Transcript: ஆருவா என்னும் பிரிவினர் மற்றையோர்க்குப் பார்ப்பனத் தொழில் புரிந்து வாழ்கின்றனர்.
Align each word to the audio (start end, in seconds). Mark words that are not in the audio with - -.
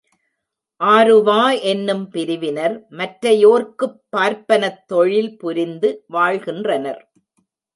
ஆருவா 0.81 1.41
என்னும் 1.63 2.09
பிரிவினர் 2.09 2.87
மற்றையோர்க்குப் 2.91 3.95
பார்ப்பனத் 4.17 4.81
தொழில் 4.87 5.37
புரிந்து 5.37 5.91
வாழ்கின்றனர். 6.07 7.01